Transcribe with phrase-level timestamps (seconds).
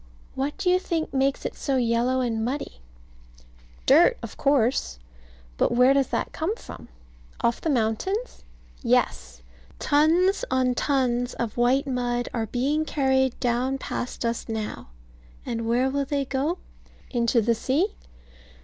[0.33, 2.81] What do you think makes it so yellow and muddy?
[3.85, 4.97] Dirt, of course.
[5.59, 6.87] And where does that come from?
[7.41, 8.43] Off the mountains?
[8.81, 9.43] Yes.
[9.77, 14.89] Tons on tons of white mud are being carried down past us now;
[15.45, 16.57] and where will they go?
[17.11, 17.89] Into the sea?